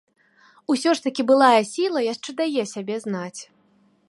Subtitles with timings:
[0.75, 3.41] Усё ж такі былая сіла яшчэ дае сябе знаць.